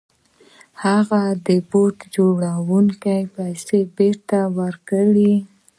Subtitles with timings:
[0.85, 5.33] هغه د بوټ جوړوونکي پيسې بېرته ورکړې.